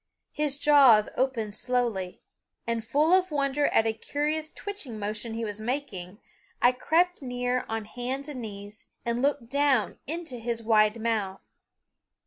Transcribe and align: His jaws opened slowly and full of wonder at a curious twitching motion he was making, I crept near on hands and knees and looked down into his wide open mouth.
His 0.31 0.57
jaws 0.57 1.09
opened 1.15 1.53
slowly 1.53 2.23
and 2.65 2.83
full 2.83 3.13
of 3.13 3.29
wonder 3.29 3.67
at 3.67 3.85
a 3.85 3.93
curious 3.93 4.49
twitching 4.49 4.97
motion 4.97 5.35
he 5.35 5.45
was 5.45 5.61
making, 5.61 6.17
I 6.59 6.71
crept 6.71 7.21
near 7.21 7.65
on 7.69 7.85
hands 7.85 8.27
and 8.27 8.41
knees 8.41 8.87
and 9.05 9.21
looked 9.21 9.47
down 9.47 9.99
into 10.07 10.37
his 10.39 10.63
wide 10.63 10.93
open 10.93 11.03
mouth. 11.03 11.45